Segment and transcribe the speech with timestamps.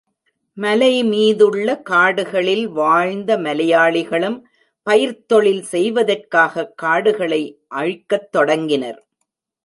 [0.57, 4.37] மலைமீதுள்ள காடுகளில் வாழ்ந்த மலையாளிகளும்
[4.87, 7.41] பயிர்த்தொழில் செய்வதற்காகக் காடுகளை
[7.67, 8.99] அழிக்கத் தொடங்கினர்.